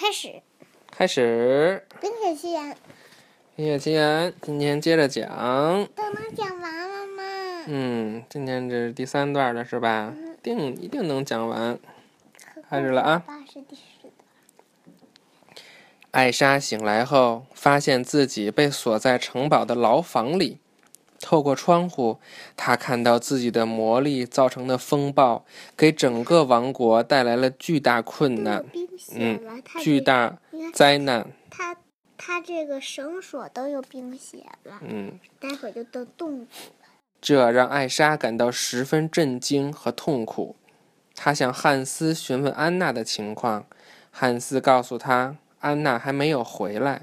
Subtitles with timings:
[0.00, 0.40] 开始。
[0.92, 1.84] 开始。
[2.00, 2.76] 冰雪奇缘。
[3.56, 5.28] 冰雪奇缘，今天接着讲。
[5.96, 7.64] 都能讲完了吗？
[7.66, 10.14] 嗯，今天这是第三段了，是吧？
[10.40, 11.76] 定一定能讲完。
[12.70, 13.24] 开始了啊！
[16.12, 20.58] 艾莎醒来后，发现自己被锁在城堡的牢房里。
[21.20, 22.18] 透过窗户，
[22.56, 25.44] 他看到自己的魔力造成的风暴，
[25.76, 28.64] 给整个王国带来了巨大困难。
[29.12, 29.40] 嗯，
[29.80, 30.38] 巨大
[30.72, 31.26] 灾难。
[31.50, 31.76] 他
[32.16, 34.78] 他这个绳索都有冰雪了。
[34.82, 36.86] 嗯，待会儿就都冻住了。
[37.20, 40.54] 这让艾莎感到十分震惊和痛苦。
[41.16, 43.66] 她向汉斯询问安娜的情况，
[44.12, 47.02] 汉斯告诉她，安娜还没有回来。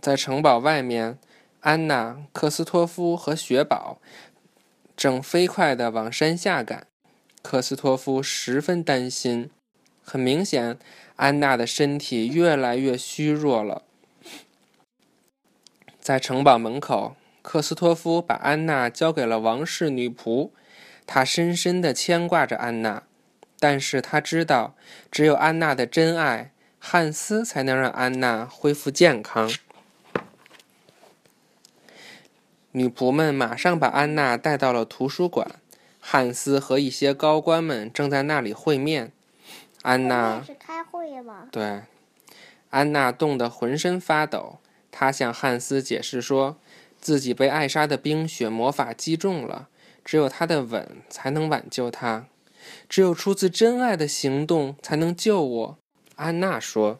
[0.00, 1.18] 在城堡外面。
[1.62, 3.98] 安娜、克斯托夫和雪宝
[4.96, 6.88] 正飞快地往山下赶。
[7.40, 9.48] 克斯托夫十分担心，
[10.02, 10.76] 很明显，
[11.14, 13.82] 安娜的身体越来越虚弱了。
[16.00, 20.50] 在城堡门口，克斯托夫把安娜交给了王室女仆，
[21.06, 23.04] 他深深地牵挂着安娜，
[23.60, 24.74] 但是他知道，
[25.12, 29.48] 只有安娜的真爱汉斯才能让安娜恢复健康。
[32.72, 35.56] 女仆们马上把安娜带到了图书馆。
[36.00, 39.12] 汉斯和一些高官们正在那里会面。
[39.82, 41.46] 安娜是开会吗？
[41.52, 41.82] 对，
[42.70, 44.58] 安娜冻得浑身发抖。
[44.90, 46.56] 她向汉斯解释说，
[47.00, 49.68] 自己被艾莎的冰雪魔法击中了，
[50.04, 52.26] 只有她的吻才能挽救她，
[52.88, 55.78] 只有出自真爱的行动才能救我。
[56.16, 56.98] 安娜说。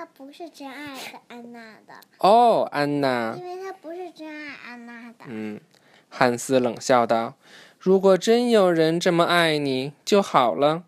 [0.00, 5.26] 他不是真爱的安娜的哦，安娜，因为他不是真爱安娜的。
[5.26, 5.60] 嗯，
[6.08, 7.34] 汉斯冷笑道
[7.78, 10.84] ：“如果真有人这么爱你就好了。”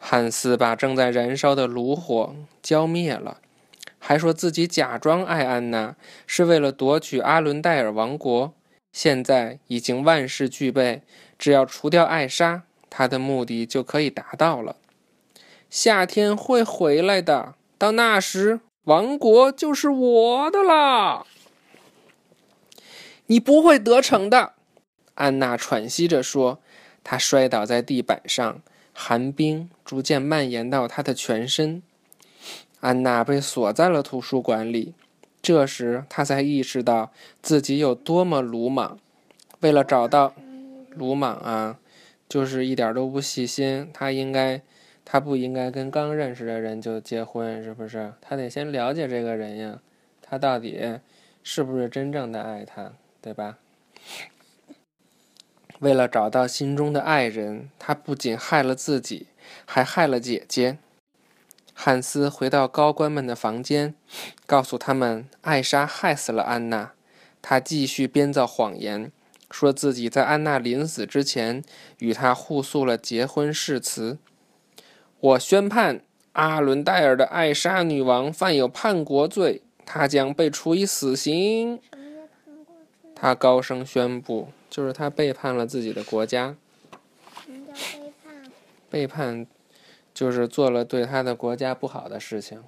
[0.00, 3.42] 汉斯把正在燃烧的炉火浇灭了，
[3.98, 5.94] 还说自己假装爱安娜
[6.26, 8.54] 是为了夺取阿伦戴尔王国。
[8.90, 11.02] 现在已经万事俱备，
[11.38, 14.76] 只要除掉艾莎，他的目的就可以达到了。
[15.68, 17.56] 夏天会回来的。
[17.80, 21.26] 到那时，王国就是我的了。
[23.24, 24.52] 你不会得逞的，
[25.14, 26.60] 安娜喘息着说。
[27.02, 28.60] 她摔倒在地板上，
[28.92, 31.82] 寒冰逐渐蔓延到她的全身。
[32.80, 34.92] 安娜被锁在了图书馆里。
[35.40, 38.98] 这时，她才意识到自己有多么鲁莽。
[39.60, 40.34] 为了找到
[40.90, 41.78] 鲁莽啊，
[42.28, 43.88] 就是一点都不细心。
[43.94, 44.60] 她应该。
[45.12, 48.12] 他不应该跟刚认识的人就结婚，是不是？
[48.20, 49.80] 他得先了解这个人呀，
[50.22, 51.00] 他到底
[51.42, 53.58] 是不是真正的爱他，对吧？
[55.80, 59.26] 为了找到心中的爱人，他不仅害了自己，
[59.64, 60.78] 还害了姐姐。
[61.74, 63.96] 汉斯回到高官们的房间，
[64.46, 66.92] 告诉他们艾莎害死了安娜。
[67.42, 69.10] 他继续编造谎言，
[69.50, 71.64] 说自己在安娜临死之前
[71.98, 74.18] 与她互诉了结婚誓词。
[75.20, 76.00] 我宣判，
[76.32, 81.78] 阿伦戴尔的艾莎女王犯有叛国罪，她将被处以死刑。
[83.14, 86.56] 他高声宣布，就是他背叛了自己的国家。
[87.46, 87.52] 背
[88.24, 88.50] 叛？
[88.88, 89.46] 背叛，
[90.14, 92.62] 就是做了对他的国家不好的事情。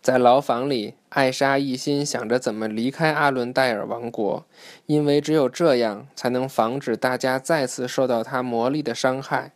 [0.00, 4.46] 在牢房里，艾莎一心想着怎么离开阿伦戴尔王国，
[4.86, 9.50] 因为只有这样，才能防止大家再次受到他魔力的伤害。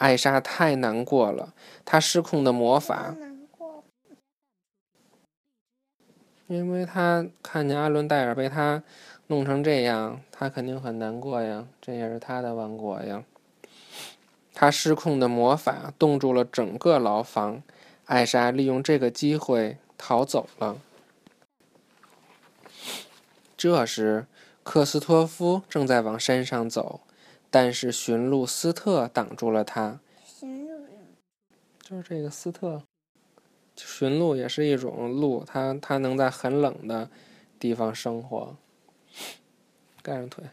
[0.00, 1.52] 艾莎太难过了，
[1.84, 3.14] 她失控的魔法，
[6.46, 8.82] 因为她看见阿伦戴尔被她
[9.26, 11.66] 弄成这样，她肯定很难过呀。
[11.82, 13.24] 这也是她的王国呀。
[14.54, 17.62] 她失控的魔法冻住了整个牢房，
[18.06, 20.78] 艾莎利用这个机会逃走了。
[23.54, 24.24] 这时，
[24.62, 27.00] 克斯托夫正在往山上走。
[27.50, 30.00] 但是驯鹿斯特挡住了他。
[30.24, 30.86] 驯鹿
[31.82, 32.82] 就是这个斯特，
[33.76, 37.10] 驯鹿也是一种鹿，它它能在很冷的
[37.58, 38.56] 地方生活。
[40.02, 40.44] 盖上腿，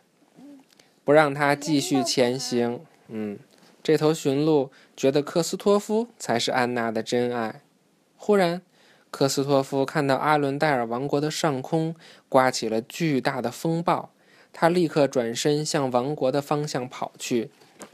[1.06, 2.82] 不让它继续前行。
[3.08, 3.38] 嗯，
[3.84, 7.62] 这头驯鹿觉得克斯托夫才是安娜的真爱。
[8.18, 8.62] 忽然，
[9.12, 11.96] 克斯托夫看到阿伦戴尔王国的上空
[12.28, 14.10] 刮起了巨大的风暴。
[14.60, 17.52] 他立刻转身向王国的方向跑去，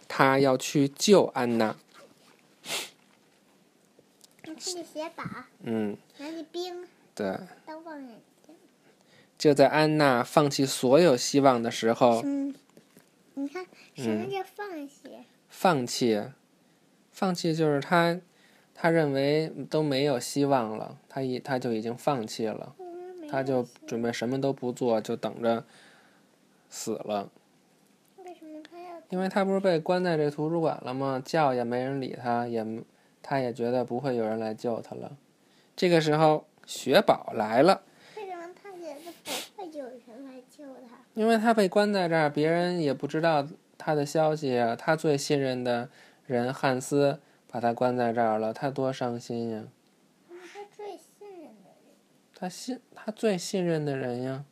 [0.08, 1.76] 他要去救安娜。
[4.46, 7.38] 拿起雪把，嗯，拿起冰，对。
[9.38, 12.56] 就在安娜放弃所有希望的时候，嗯，
[13.34, 15.26] 你看什么叫放弃？
[15.50, 16.24] 放弃
[17.12, 18.22] 放弃就是他，
[18.74, 22.74] 他认为都没有希望了，他已他就已经放弃了，
[23.30, 25.66] 他就准备什么都不做，就等着
[26.74, 27.30] 死了。
[28.18, 29.00] 为什么他要？
[29.10, 31.22] 因为他不是被关在这图书馆了吗？
[31.24, 32.66] 叫也没人理他，也
[33.22, 35.16] 他也觉得不会有人来救他了。
[35.76, 37.84] 这个时候，雪宝来了。
[38.18, 40.98] 为什么他觉得不会有人来救他？
[41.14, 43.48] 因为他被关在这儿，别人也不知道
[43.78, 44.76] 他的消息啊。
[44.76, 45.90] 他最信任的。
[46.26, 47.20] 人汉斯
[47.52, 49.66] 把他关在这儿了，他多伤心呀！
[50.30, 51.94] 他最信任的人。
[52.34, 54.46] 他信他最信任的人呀。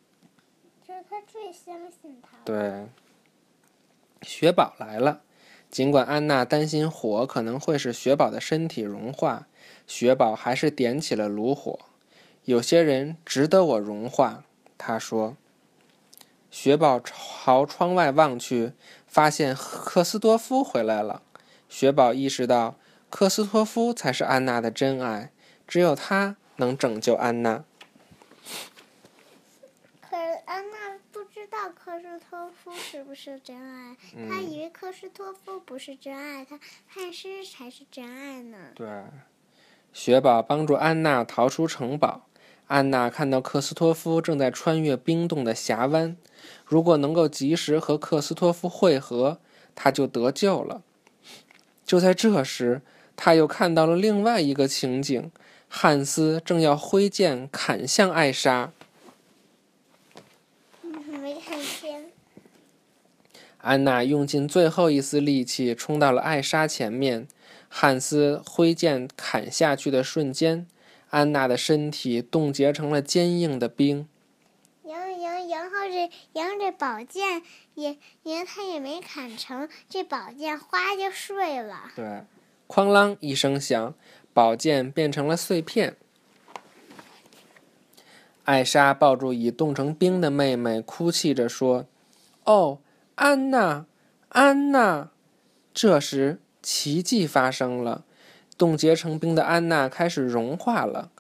[1.32, 2.38] 最相信他。
[2.44, 2.88] 对。
[4.22, 5.22] 雪宝来了，
[5.70, 9.48] 尽管安娜担心火可能会使雪宝的身体融化，
[9.88, 11.80] 雪宝还是点起了炉火。
[12.46, 14.44] 有些人值得我融化，
[14.78, 15.38] 他说。
[16.52, 18.74] 雪宝朝窗外望去，
[19.08, 21.22] 发现克斯多夫回来了。
[21.70, 22.76] 雪宝意识到，
[23.10, 25.32] 克斯托夫才是安娜的真爱，
[25.66, 27.64] 只有他能拯救安娜。
[30.02, 30.81] 可安娜
[31.52, 33.98] 道克斯托夫是不是真爱，
[34.30, 36.58] 他以为克斯托夫不是真爱，他
[36.88, 38.58] 汉斯才是真爱呢。
[38.74, 38.88] 对，
[39.92, 42.26] 雪宝帮助安娜逃出城堡。
[42.68, 46.16] 安娜看到克斯托夫正在穿越冰冻的峡湾，
[46.66, 49.42] 如果能够及时和克斯托夫会合，
[49.76, 50.82] 他就得救了。
[51.84, 52.82] 就在这时，
[53.18, 55.30] 他又看到了另外一个情景：
[55.68, 58.72] 汉斯正要挥剑砍向艾莎。
[63.58, 67.28] 安娜用尽最后一丝力气冲到了艾莎前面。
[67.70, 70.68] 汉斯挥剑砍下去的瞬间，
[71.10, 74.08] 安娜的身体冻结成了坚硬的冰。
[74.84, 77.44] 然然然后这然后这宝剑。
[77.76, 81.84] 也，因为他也没砍成，这宝剑哗就碎了。
[81.96, 82.24] 对，
[82.68, 83.96] 哐啷一声响，
[84.34, 85.96] 宝剑变成了碎片。
[88.52, 91.86] 艾莎抱住已冻成冰的妹妹，哭泣着说
[92.44, 92.80] ：“哦，
[93.16, 93.86] 安娜，
[94.28, 95.10] 安娜！”
[95.74, 98.04] 这时，奇迹发生了，
[98.58, 101.12] 冻结成冰的安娜开始融化了。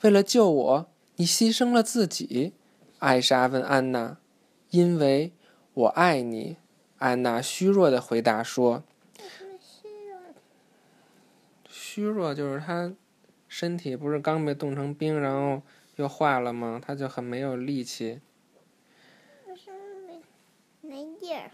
[0.00, 2.54] 为了救我，你牺牲了自己。
[2.98, 4.16] 艾莎问安娜
[4.70, 5.32] ：“因为？”
[5.72, 6.56] 我爱你，
[6.98, 8.82] 安娜虚弱的回答说
[11.70, 12.92] ：“虚弱，就是她
[13.46, 15.62] 身体不是刚被冻成冰，然后
[16.00, 16.80] 又化了吗？
[16.82, 18.20] 他就很没有力气。
[20.06, 20.18] 没
[20.80, 21.50] 没劲儿，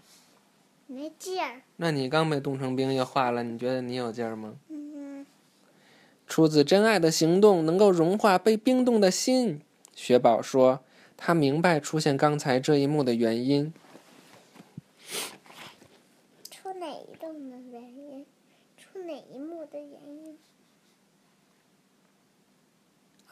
[0.87, 1.61] 没劲儿。
[1.75, 4.55] 那你刚被冻成冰又化了，你觉得你有劲儿吗？
[4.69, 5.25] 嗯。
[6.25, 9.61] 出自真爱的行动能够融化被冰冻的心。
[9.93, 10.79] 雪宝说
[11.17, 13.73] ：“他明白出现刚才这一幕的原因。”
[16.49, 18.25] 出哪一动的原因？
[18.77, 19.91] 出哪一幕的原
[20.25, 20.37] 因？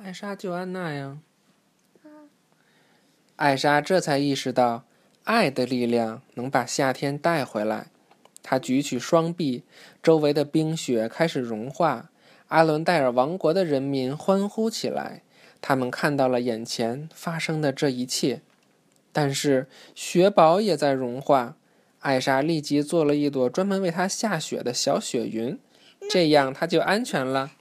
[0.05, 1.17] 艾莎救安娜呀！
[3.37, 4.83] 艾莎这才意识到，
[5.23, 7.87] 爱的力量能把夏天带回来。
[8.43, 9.63] 她举起双臂，
[10.03, 12.11] 周围的冰雪开始融化。
[12.49, 15.23] 阿伦戴尔王国的人民欢呼起来，
[15.59, 18.41] 他们看到了眼前发生的这一切。
[19.11, 21.57] 但是雪宝也在融化。
[22.01, 25.57] 艾莎立即做了一朵专门为她下雪的小雪云，
[26.07, 27.53] 这样她就安全了。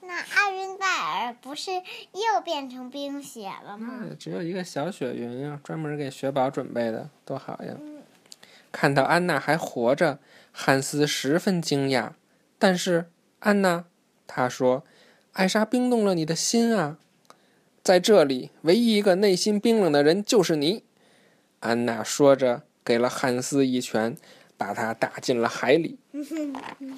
[1.32, 4.04] 不是又变成冰雪了吗？
[4.18, 7.76] 只有一个小雪云呀，专门给雪宝准备的，多好呀！
[8.72, 10.18] 看到安娜还活着，
[10.52, 12.12] 汉斯十分惊讶。
[12.58, 13.84] 但是安娜，
[14.26, 14.84] 他说
[15.34, 16.98] ：“艾莎冰冻了你的心啊，
[17.82, 20.82] 在这里，唯一一个内心冰冷的人就是你。”
[21.60, 22.62] 安娜说着。
[22.86, 24.14] 给了汉斯一拳，
[24.58, 25.98] 把他打进了海里。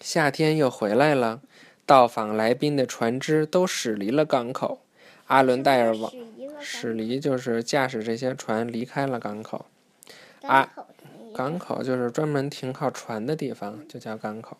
[0.00, 1.42] 夏天又回来了，
[1.88, 4.80] 到访来宾的船只都驶离了港口。
[5.28, 6.12] 阿伦戴尔王
[6.60, 9.64] 驶离就是驾驶这些船离开了港口。
[10.42, 10.70] 啊，
[11.34, 14.58] 港口就是专门停靠船的地方，就叫港口。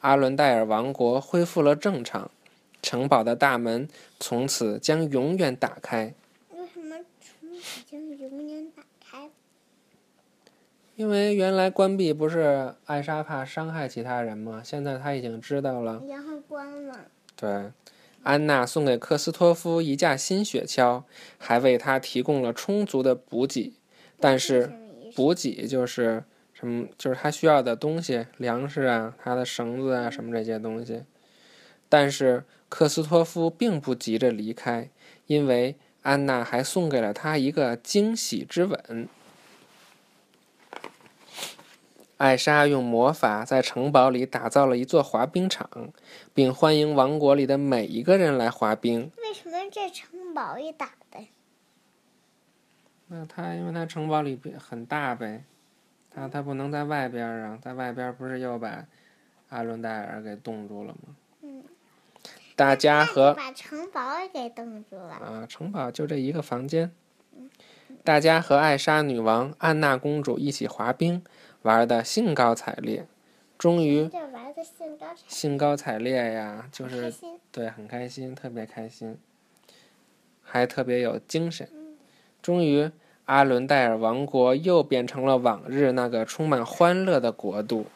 [0.00, 2.28] 阿伦戴尔王国恢复了正常，
[2.82, 3.88] 城堡的大门
[4.18, 6.12] 从此将永远打开。
[10.98, 14.60] 因为原来关闭不是艾莎怕伤害其他人吗？
[14.64, 17.02] 现在他已经知道了，然后关了。
[17.36, 17.70] 对，
[18.24, 21.04] 安娜送给克斯托夫一架新雪橇，
[21.38, 23.74] 还为他提供了充足的补给。
[24.18, 24.72] 但是
[25.14, 26.88] 补给就是什么？
[26.98, 31.04] 就是他需要的东西，粮食啊，他的绳子啊，什么这些东西。
[31.88, 34.90] 但是克斯托夫并不急着离开，
[35.28, 39.08] 因为安娜还送给了他一个惊喜之吻。
[42.18, 45.70] 艾莎用魔法在城堡里打造了一座滑冰场，
[46.34, 49.12] 并欢迎王国里的每一个人来滑冰。
[49.18, 51.28] 为什么这城堡里打的？
[53.06, 55.44] 那他因为他城堡里很大呗，
[56.10, 58.84] 他他不能在外边啊，在外边不是又把
[59.50, 61.14] 阿伦戴尔给冻住了吗？
[61.42, 61.62] 嗯。
[62.56, 64.00] 大家和把城堡
[64.32, 65.12] 给冻住了。
[65.12, 66.90] 啊，城堡就这一个房间。
[68.02, 71.22] 大家和艾莎女王、安娜公主一起滑冰，
[71.62, 73.06] 玩的兴高采烈。
[73.58, 74.08] 终于，
[75.26, 77.12] 兴高采烈呀，就是
[77.50, 79.18] 对，很开心，特别开心，
[80.42, 81.68] 还特别有精神。
[82.40, 82.90] 终于，
[83.24, 87.86] 阿伦戴尔王国又变成了往日那个充满欢乐的国度。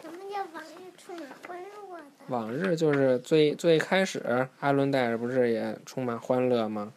[0.00, 2.04] 什么叫往日充满欢乐的？
[2.28, 6.92] 往日就是最最开始，阿伦戴尔不是也充满欢乐吗？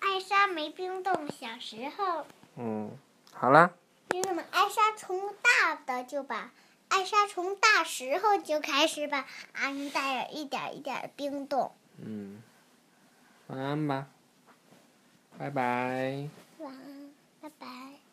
[0.00, 2.24] 艾莎没冰冻，小时候。
[2.56, 2.90] 嗯，
[3.34, 3.70] 好啦。
[4.10, 6.52] 为什么艾莎从大的就把
[6.88, 11.74] 艾莎从大时候就开始把阿伦戴尔一点一点冰冻？
[11.98, 12.42] 嗯，
[13.48, 14.06] 晚安吧。
[15.36, 16.28] 拜拜。
[16.58, 17.10] 晚安，
[17.40, 18.03] 拜拜。